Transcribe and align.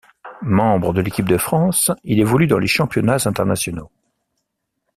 Membre 0.41 0.93
de 0.93 1.01
l'équipe 1.01 1.29
de 1.29 1.37
France, 1.37 1.91
il 2.03 2.19
évolue 2.19 2.47
dans 2.47 2.57
les 2.57 2.65
championnats 2.65 3.17
internationaux. 3.27 3.91